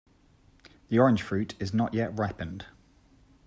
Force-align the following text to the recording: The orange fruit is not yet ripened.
The 0.89 0.97
orange 0.97 1.21
fruit 1.21 1.53
is 1.59 1.75
not 1.75 1.93
yet 1.93 2.17
ripened. 2.17 2.65